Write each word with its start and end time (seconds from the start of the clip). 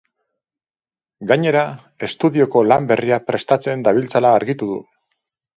Gainera, 1.31 1.61
estudioko 2.09 2.65
lan 2.71 2.89
berria 2.93 3.23
prestatzen 3.29 3.87
dabiltzala 3.89 4.37
argitu 4.39 4.71
du. 4.75 4.83